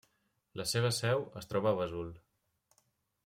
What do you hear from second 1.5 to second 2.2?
troba a Vesoul.